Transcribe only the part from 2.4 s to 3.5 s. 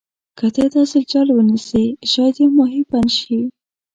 یو ماهي بند شي.